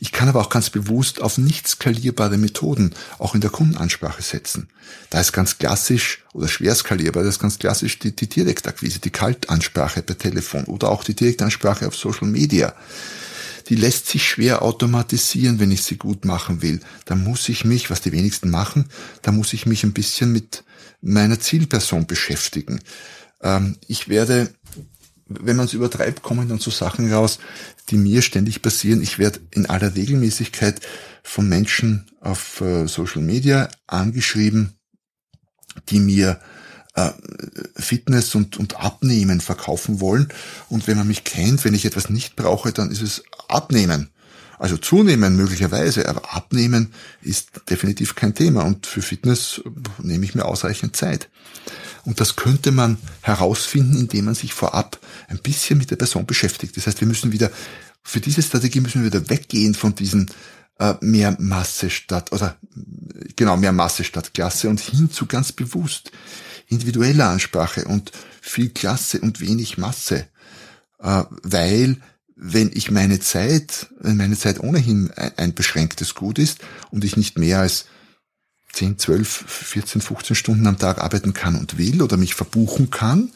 Ich 0.00 0.12
kann 0.12 0.28
aber 0.28 0.40
auch 0.40 0.50
ganz 0.50 0.70
bewusst 0.70 1.20
auf 1.20 1.38
nicht 1.38 1.66
skalierbare 1.66 2.38
Methoden 2.38 2.94
auch 3.18 3.34
in 3.34 3.40
der 3.40 3.50
Kundenansprache 3.50 4.22
setzen. 4.22 4.68
Da 5.10 5.20
ist 5.20 5.32
ganz 5.32 5.58
klassisch 5.58 6.24
oder 6.32 6.46
schwer 6.46 6.74
skalierbar, 6.74 7.24
das 7.24 7.36
ist 7.36 7.40
ganz 7.40 7.58
klassisch 7.58 7.98
die, 7.98 8.14
die 8.14 8.28
Direktakquise, 8.28 9.00
die 9.00 9.10
Kaltansprache 9.10 10.02
per 10.02 10.16
Telefon 10.16 10.64
oder 10.64 10.90
auch 10.90 11.02
die 11.02 11.14
Direktansprache 11.14 11.88
auf 11.88 11.96
Social 11.96 12.28
Media 12.28 12.74
die 13.68 13.74
lässt 13.74 14.06
sich 14.06 14.26
schwer 14.26 14.62
automatisieren, 14.62 15.60
wenn 15.60 15.70
ich 15.70 15.82
sie 15.82 15.96
gut 15.96 16.24
machen 16.24 16.62
will. 16.62 16.80
Da 17.04 17.14
muss 17.14 17.48
ich 17.48 17.64
mich, 17.64 17.90
was 17.90 18.00
die 18.00 18.12
wenigsten 18.12 18.50
machen, 18.50 18.86
da 19.22 19.32
muss 19.32 19.52
ich 19.52 19.66
mich 19.66 19.84
ein 19.84 19.92
bisschen 19.92 20.32
mit 20.32 20.64
meiner 21.00 21.38
Zielperson 21.38 22.06
beschäftigen. 22.06 22.80
Ähm, 23.42 23.76
ich 23.86 24.08
werde, 24.08 24.52
wenn 25.26 25.56
man 25.56 25.66
es 25.66 25.74
übertreibt, 25.74 26.22
kommen 26.22 26.48
dann 26.48 26.58
so 26.58 26.70
Sachen 26.70 27.12
raus, 27.12 27.38
die 27.90 27.96
mir 27.96 28.22
ständig 28.22 28.62
passieren. 28.62 29.02
Ich 29.02 29.18
werde 29.18 29.40
in 29.50 29.66
aller 29.66 29.94
Regelmäßigkeit 29.94 30.80
von 31.22 31.48
Menschen 31.48 32.06
auf 32.20 32.60
äh, 32.60 32.86
Social 32.86 33.22
Media 33.22 33.68
angeschrieben, 33.86 34.72
die 35.90 36.00
mir 36.00 36.40
äh, 36.94 37.10
Fitness 37.76 38.34
und, 38.34 38.56
und 38.56 38.80
Abnehmen 38.80 39.40
verkaufen 39.40 40.00
wollen. 40.00 40.28
Und 40.68 40.86
wenn 40.86 40.96
man 40.96 41.08
mich 41.08 41.24
kennt, 41.24 41.64
wenn 41.64 41.74
ich 41.74 41.84
etwas 41.84 42.10
nicht 42.10 42.36
brauche, 42.36 42.72
dann 42.72 42.90
ist 42.90 43.02
es 43.02 43.22
Abnehmen. 43.48 44.10
Also 44.58 44.76
zunehmen 44.76 45.36
möglicherweise, 45.36 46.08
aber 46.08 46.34
abnehmen 46.34 46.92
ist 47.22 47.50
definitiv 47.70 48.16
kein 48.16 48.34
Thema. 48.34 48.64
Und 48.64 48.86
für 48.86 49.02
Fitness 49.02 49.62
nehme 50.02 50.24
ich 50.24 50.34
mir 50.34 50.46
ausreichend 50.46 50.96
Zeit. 50.96 51.28
Und 52.04 52.20
das 52.20 52.36
könnte 52.36 52.72
man 52.72 52.96
herausfinden, 53.20 53.96
indem 53.96 54.24
man 54.24 54.34
sich 54.34 54.52
vorab 54.52 54.98
ein 55.28 55.38
bisschen 55.38 55.78
mit 55.78 55.90
der 55.90 55.96
Person 55.96 56.26
beschäftigt. 56.26 56.76
Das 56.76 56.86
heißt, 56.86 57.00
wir 57.00 57.06
müssen 57.06 57.32
wieder, 57.32 57.50
für 58.02 58.20
diese 58.20 58.42
Strategie 58.42 58.80
müssen 58.80 59.02
wir 59.02 59.12
wieder 59.12 59.28
weggehen 59.30 59.74
von 59.74 59.94
diesen 59.94 60.30
äh, 60.78 60.94
mehr 61.00 61.36
Masse 61.38 61.90
statt, 61.90 62.32
oder 62.32 62.56
genau, 63.36 63.56
mehr 63.56 63.72
Masse 63.72 64.04
statt 64.04 64.32
Klasse 64.34 64.68
und 64.68 64.80
hin 64.80 65.10
zu 65.10 65.26
ganz 65.26 65.52
bewusst 65.52 66.10
individueller 66.68 67.28
Ansprache 67.30 67.84
und 67.84 68.12
viel 68.40 68.70
Klasse 68.70 69.20
und 69.20 69.40
wenig 69.40 69.78
Masse. 69.78 70.26
Äh, 71.00 71.24
weil 71.42 71.96
wenn 72.36 72.70
ich 72.72 72.90
meine 72.90 73.18
Zeit, 73.18 73.88
wenn 73.98 74.16
meine 74.16 74.36
Zeit 74.36 74.60
ohnehin 74.60 75.10
ein, 75.36 75.54
beschränktes 75.54 76.14
Gut 76.14 76.38
ist 76.38 76.60
und 76.90 77.04
ich 77.04 77.16
nicht 77.16 77.36
mehr 77.36 77.58
als 77.60 77.86
10, 78.74 78.98
12, 78.98 79.28
14, 79.28 80.00
15 80.00 80.36
Stunden 80.36 80.66
am 80.66 80.78
Tag 80.78 80.98
arbeiten 80.98 81.32
kann 81.32 81.56
und 81.56 81.78
will 81.78 82.00
oder 82.00 82.16
mich 82.16 82.34
verbuchen 82.34 82.90
kann, 82.90 83.32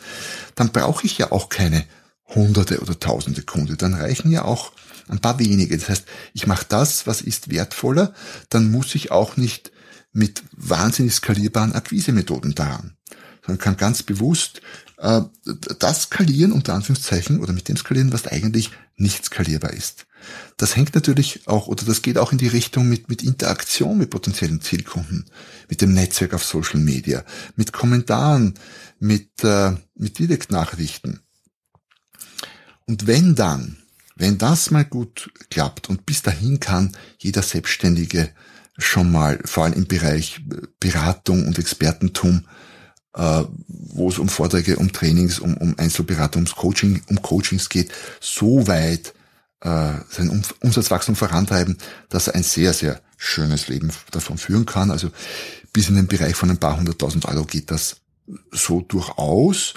dann 0.54 0.70
brauche 0.70 1.04
ich 1.04 1.18
ja 1.18 1.32
auch 1.32 1.48
keine 1.48 1.84
Hunderte 2.26 2.80
oder 2.80 2.98
Tausende 2.98 3.42
Kunde. 3.42 3.76
Dann 3.76 3.94
reichen 3.94 4.30
ja 4.30 4.44
auch 4.44 4.72
ein 5.08 5.20
paar 5.20 5.40
wenige. 5.40 5.76
Das 5.76 5.88
heißt, 5.88 6.04
ich 6.32 6.46
mache 6.46 6.66
das, 6.68 7.06
was 7.06 7.22
ist 7.22 7.50
wertvoller, 7.50 8.14
dann 8.50 8.70
muss 8.70 8.94
ich 8.94 9.10
auch 9.10 9.36
nicht 9.36 9.72
mit 10.12 10.44
wahnsinnig 10.52 11.14
skalierbaren 11.14 11.72
Akquisemethoden 11.72 12.54
daran 12.54 12.96
sondern 13.44 13.58
kann 13.58 13.76
ganz 13.76 14.02
bewusst 14.02 14.62
äh, 14.98 15.22
das 15.78 16.04
skalieren, 16.04 16.52
unter 16.52 16.74
Anführungszeichen, 16.74 17.40
oder 17.40 17.52
mit 17.52 17.68
dem 17.68 17.76
skalieren, 17.76 18.12
was 18.12 18.26
eigentlich 18.26 18.70
nicht 18.96 19.24
skalierbar 19.24 19.72
ist. 19.72 20.06
Das 20.56 20.76
hängt 20.76 20.94
natürlich 20.94 21.48
auch, 21.48 21.66
oder 21.66 21.84
das 21.84 22.02
geht 22.02 22.18
auch 22.18 22.30
in 22.30 22.38
die 22.38 22.48
Richtung 22.48 22.88
mit, 22.88 23.08
mit 23.08 23.22
Interaktion 23.22 23.98
mit 23.98 24.10
potenziellen 24.10 24.60
Zielkunden, 24.60 25.26
mit 25.68 25.80
dem 25.80 25.92
Netzwerk 25.92 26.34
auf 26.34 26.44
Social 26.44 26.78
Media, 26.78 27.24
mit 27.56 27.72
Kommentaren, 27.72 28.54
mit, 29.00 29.42
äh, 29.42 29.72
mit 29.94 30.18
Direktnachrichten. 30.18 31.20
Und 32.86 33.06
wenn 33.06 33.34
dann, 33.34 33.78
wenn 34.14 34.38
das 34.38 34.70
mal 34.70 34.84
gut 34.84 35.32
klappt 35.50 35.88
und 35.88 36.06
bis 36.06 36.22
dahin 36.22 36.60
kann 36.60 36.96
jeder 37.18 37.42
Selbstständige 37.42 38.30
schon 38.78 39.10
mal, 39.10 39.40
vor 39.44 39.64
allem 39.64 39.74
im 39.74 39.86
Bereich 39.86 40.40
Beratung 40.78 41.46
und 41.46 41.58
Expertentum, 41.58 42.46
äh, 43.14 43.44
wo 43.66 44.08
es 44.08 44.18
um 44.18 44.28
Vorträge, 44.28 44.76
um 44.76 44.92
Trainings, 44.92 45.38
um, 45.38 45.56
um 45.56 45.78
Einzelberatung, 45.78 46.42
ums 46.42 46.56
Coaching, 46.56 47.02
um 47.08 47.20
Coachings 47.20 47.68
geht, 47.68 47.90
so 48.20 48.66
weit 48.66 49.14
äh, 49.60 49.92
sein 50.08 50.44
Umsatzwachstum 50.60 51.16
vorantreiben, 51.16 51.78
dass 52.08 52.28
er 52.28 52.34
ein 52.34 52.42
sehr, 52.42 52.72
sehr 52.72 53.00
schönes 53.16 53.68
Leben 53.68 53.90
davon 54.10 54.38
führen 54.38 54.66
kann. 54.66 54.90
Also 54.90 55.10
bis 55.72 55.88
in 55.88 55.94
den 55.94 56.08
Bereich 56.08 56.34
von 56.34 56.50
ein 56.50 56.58
paar 56.58 56.76
hunderttausend 56.76 57.26
Euro 57.26 57.44
geht 57.44 57.70
das 57.70 57.96
so 58.50 58.80
durchaus. 58.80 59.74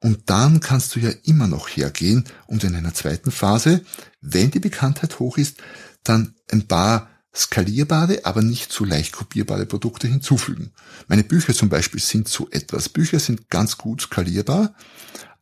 Und 0.00 0.30
dann 0.30 0.60
kannst 0.60 0.96
du 0.96 1.00
ja 1.00 1.10
immer 1.24 1.46
noch 1.46 1.68
hergehen 1.68 2.24
und 2.46 2.64
in 2.64 2.74
einer 2.74 2.94
zweiten 2.94 3.30
Phase, 3.30 3.82
wenn 4.22 4.50
die 4.50 4.58
Bekanntheit 4.58 5.18
hoch 5.18 5.36
ist, 5.36 5.58
dann 6.02 6.34
ein 6.50 6.66
paar 6.66 7.08
skalierbare, 7.34 8.24
aber 8.24 8.42
nicht 8.42 8.72
so 8.72 8.84
leicht 8.84 9.12
kopierbare 9.12 9.66
Produkte 9.66 10.08
hinzufügen. 10.08 10.72
Meine 11.06 11.24
Bücher 11.24 11.54
zum 11.54 11.68
Beispiel 11.68 12.00
sind 12.00 12.28
so 12.28 12.48
etwas. 12.50 12.88
Bücher 12.88 13.20
sind 13.20 13.50
ganz 13.50 13.78
gut 13.78 14.02
skalierbar, 14.02 14.74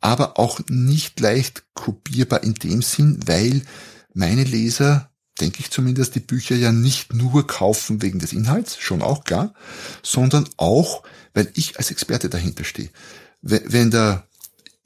aber 0.00 0.38
auch 0.38 0.60
nicht 0.68 1.18
leicht 1.20 1.64
kopierbar 1.74 2.42
in 2.42 2.54
dem 2.54 2.82
Sinn, 2.82 3.20
weil 3.26 3.62
meine 4.12 4.44
Leser, 4.44 5.10
denke 5.40 5.60
ich 5.60 5.70
zumindest, 5.70 6.14
die 6.14 6.20
Bücher 6.20 6.56
ja 6.56 6.72
nicht 6.72 7.14
nur 7.14 7.46
kaufen 7.46 8.02
wegen 8.02 8.18
des 8.18 8.32
Inhalts, 8.32 8.78
schon 8.78 9.02
auch 9.02 9.24
klar, 9.24 9.54
sondern 10.02 10.48
auch, 10.56 11.04
weil 11.32 11.50
ich 11.54 11.78
als 11.78 11.90
Experte 11.90 12.28
dahinter 12.28 12.64
stehe. 12.64 12.90
Wenn 13.40 13.90
der 13.90 14.26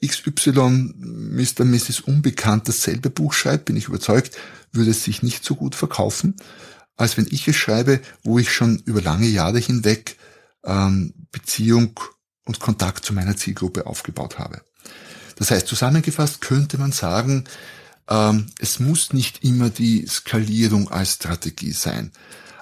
XY 0.05 0.93
Mr. 0.97 1.65
Mrs. 1.65 2.01
Unbekannt 2.01 2.67
dasselbe 2.67 3.09
Buch 3.09 3.33
schreibt, 3.33 3.65
bin 3.65 3.75
ich 3.75 3.87
überzeugt, 3.87 4.37
würde 4.71 4.91
es 4.91 5.03
sich 5.03 5.23
nicht 5.23 5.43
so 5.43 5.55
gut 5.55 5.75
verkaufen, 5.75 6.35
als 6.95 7.17
wenn 7.17 7.27
ich 7.29 7.47
es 7.47 7.55
schreibe, 7.55 8.01
wo 8.23 8.39
ich 8.39 8.51
schon 8.51 8.79
über 8.85 9.01
lange 9.01 9.27
Jahre 9.27 9.59
hinweg 9.59 10.17
ähm, 10.63 11.13
Beziehung 11.31 11.99
und 12.45 12.59
Kontakt 12.59 13.05
zu 13.05 13.13
meiner 13.13 13.35
Zielgruppe 13.35 13.85
aufgebaut 13.85 14.39
habe. 14.39 14.61
Das 15.35 15.51
heißt, 15.51 15.67
zusammengefasst 15.67 16.41
könnte 16.41 16.77
man 16.77 16.91
sagen, 16.91 17.45
ähm, 18.09 18.47
es 18.59 18.79
muss 18.79 19.13
nicht 19.13 19.43
immer 19.43 19.69
die 19.69 20.05
Skalierung 20.07 20.91
als 20.91 21.13
Strategie 21.13 21.71
sein. 21.71 22.11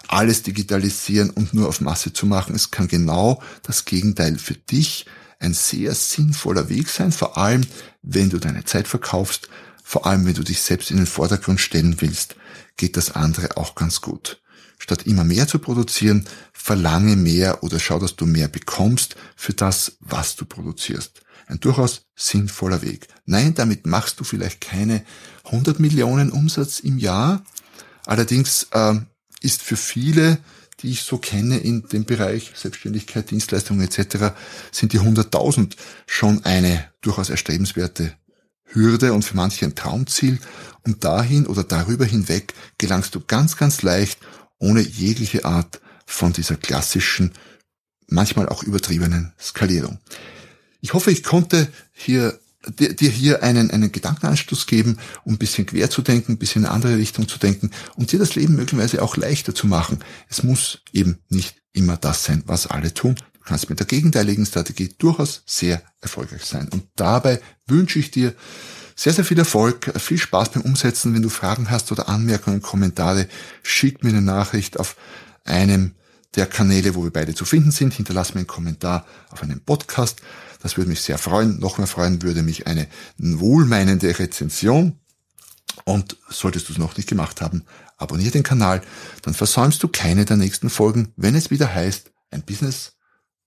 Alles 0.08 0.44
digitalisieren 0.44 1.30
und 1.30 1.54
nur 1.54 1.68
auf 1.68 1.82
Masse 1.82 2.14
zu 2.14 2.26
machen. 2.26 2.56
Es 2.56 2.72
kann 2.72 2.88
genau 2.88 3.42
das 3.64 3.86
Gegenteil 3.86 4.38
für 4.38 4.56
dich 4.56 5.06
ein 5.40 5.54
sehr 5.54 5.96
sinnvoller 5.96 6.70
Weg 6.70 6.90
sein, 6.90 7.12
vor 7.12 7.38
allem 7.38 7.66
wenn 8.04 8.30
du 8.30 8.38
deine 8.38 8.64
Zeit 8.66 8.88
verkaufst, 8.88 9.50
vor 9.92 10.06
allem 10.06 10.26
wenn 10.26 10.36
du 10.36 10.44
dich 10.44 10.62
selbst 10.62 10.90
in 10.90 10.96
den 10.96 11.06
Vordergrund 11.06 11.60
stellen 11.60 12.00
willst, 12.00 12.38
geht 12.78 12.96
das 12.96 13.12
andere 13.12 13.58
auch 13.58 13.76
ganz 13.76 14.00
gut. 14.00 14.42
Statt 14.78 15.06
immer 15.06 15.26
mehr 15.26 15.50
zu 15.50 15.60
produzieren, 15.60 16.30
verlange 16.54 17.18
mehr 17.18 17.62
oder 17.62 17.78
schau, 17.78 18.00
dass 18.00 18.16
du 18.16 18.26
mehr 18.26 18.48
bekommst 18.48 19.18
für 19.36 19.52
das, 19.52 19.98
was 20.00 20.38
du 20.38 20.46
produzierst. 20.46 21.24
Ein 21.48 21.60
durchaus 21.60 22.06
sinnvoller 22.16 22.82
Weg. 22.82 23.10
Nein, 23.26 23.54
damit 23.54 23.86
machst 23.86 24.18
du 24.22 24.24
vielleicht 24.24 24.62
keine 24.62 25.04
100 25.44 25.82
Millionen 25.82 26.32
Umsatz 26.32 26.80
im 26.80 26.98
Jahr. 26.98 27.44
Allerdings 28.06 28.68
äh, 28.72 28.94
ist 29.42 29.62
für 29.62 29.76
viele, 29.76 30.38
die 30.80 30.92
ich 30.92 31.02
so 31.02 31.18
kenne 31.18 31.58
in 31.58 31.86
dem 31.90 32.06
Bereich 32.06 32.54
Selbstständigkeit, 32.56 33.30
Dienstleistungen 33.30 33.86
etc., 33.86 34.34
sind 34.72 34.94
die 34.94 35.02
100.000 35.02 35.76
schon 36.08 36.46
eine 36.46 36.90
durchaus 37.02 37.30
erstrebenswerte 37.30 38.16
Hürde 38.74 39.14
und 39.14 39.24
für 39.24 39.36
manche 39.36 39.66
ein 39.66 39.76
Traumziel. 39.76 40.40
Und 40.84 41.04
dahin 41.04 41.46
oder 41.46 41.64
darüber 41.64 42.06
hinweg 42.06 42.54
gelangst 42.78 43.14
du 43.14 43.20
ganz, 43.20 43.56
ganz 43.56 43.84
leicht 43.84 44.20
ohne 44.58 44.82
jegliche 44.82 45.46
Art 45.46 45.80
von 46.06 46.34
dieser 46.34 46.56
klassischen, 46.56 47.32
manchmal 48.08 48.50
auch 48.50 48.64
übertriebenen 48.64 49.34
Skalierung. 49.40 50.00
Ich 50.82 50.94
hoffe, 50.94 51.12
ich 51.12 51.24
konnte 51.24 51.68
hier 51.94 52.40
dir 52.68 53.10
hier 53.10 53.44
einen, 53.44 53.72
einen 53.72 53.92
Gedankenanstoß 53.92 54.68
geben, 54.68 54.98
um 55.24 55.34
ein 55.34 55.38
bisschen 55.38 55.66
quer 55.66 55.90
zu 55.90 56.02
denken, 56.02 56.34
ein 56.34 56.38
bisschen 56.38 56.62
in 56.62 56.68
eine 56.68 56.76
andere 56.76 56.98
Richtung 56.98 57.28
zu 57.28 57.40
denken 57.40 57.72
und 57.96 58.12
dir 58.12 58.20
das 58.20 58.36
Leben 58.36 58.56
möglicherweise 58.56 59.02
auch 59.02 59.18
leichter 59.18 59.56
zu 59.56 59.68
machen. 59.68 60.00
Es 60.30 60.44
muss 60.44 60.82
eben 60.94 61.18
nicht 61.30 61.56
immer 61.74 61.98
das 61.98 62.24
sein, 62.24 62.44
was 62.46 62.68
alle 62.68 62.94
tun. 62.94 63.16
Du 63.52 63.54
kannst 63.54 63.70
mit 63.70 63.80
der 63.80 63.86
gegenteiligen 63.86 64.46
Strategie 64.46 64.96
durchaus 64.98 65.44
sehr 65.46 65.82
erfolgreich 66.00 66.46
sein. 66.46 66.70
Und 66.72 66.86
dabei 66.96 67.42
wünsche 67.68 68.00
ich 68.00 68.10
dir 68.10 68.34
sehr, 68.96 69.12
sehr 69.12 69.26
viel 69.26 69.40
Erfolg, 69.40 69.92
viel 70.00 70.18
Spaß 70.18 70.52
beim 70.52 70.62
Umsetzen. 70.62 71.14
Wenn 71.14 71.22
du 71.22 71.28
Fragen 71.28 71.70
hast 71.70 71.92
oder 71.92 72.08
Anmerkungen, 72.08 72.62
Kommentare, 72.62 73.28
schick 73.62 74.06
mir 74.06 74.12
eine 74.12 74.22
Nachricht 74.22 74.80
auf 74.80 74.96
einem 75.44 75.96
der 76.36 76.46
Kanäle, 76.46 76.96
wo 76.96 77.04
wir 77.04 77.12
beide 77.12 77.36
zu 77.36 77.44
finden 77.44 77.72
sind. 77.72 77.94
Hinterlass 77.94 78.34
mir 78.34 78.40
einen 78.40 78.48
Kommentar 78.48 79.06
auf 79.32 79.44
einem 79.44 79.60
Podcast. 79.60 80.22
Das 80.62 80.78
würde 80.78 80.90
mich 80.90 81.02
sehr 81.02 81.18
freuen. 81.18 81.60
Noch 81.60 81.78
mehr 81.78 81.88
freuen 81.88 82.22
würde 82.22 82.44
mich 82.44 82.68
eine 82.68 82.88
wohlmeinende 83.18 84.18
Rezension. 84.18 84.98
Und 85.84 86.16
solltest 86.30 86.70
du 86.70 86.72
es 86.72 86.80
noch 86.80 86.96
nicht 86.96 87.10
gemacht 87.10 87.42
haben, 87.42 87.66
abonniere 87.98 88.32
den 88.32 88.44
Kanal, 88.44 88.82
dann 89.24 89.34
versäumst 89.34 89.84
du 89.84 89.90
keine 89.90 90.24
der 90.24 90.38
nächsten 90.38 90.70
Folgen, 90.70 91.12
wenn 91.18 91.36
es 91.36 91.52
wieder 91.52 91.76
heißt, 91.76 92.12
ein 92.30 92.44
Business, 92.44 92.94